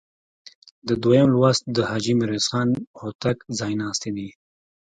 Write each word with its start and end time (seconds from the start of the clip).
دویم 1.03 1.27
لوست 1.35 1.63
د 1.75 1.77
حاجي 1.89 2.13
میرویس 2.19 2.45
خان 2.51 2.69
هوتک 2.99 3.37
ځایناستي 3.59 4.11
دي. 4.17 4.29